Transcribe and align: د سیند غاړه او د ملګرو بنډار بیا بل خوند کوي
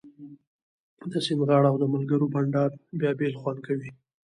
د 1.11 1.13
سیند 1.25 1.41
غاړه 1.47 1.67
او 1.71 1.77
د 1.79 1.85
ملګرو 1.93 2.31
بنډار 2.33 2.69
بیا 2.99 3.11
بل 3.19 3.33
خوند 3.41 3.59
کوي 3.67 3.89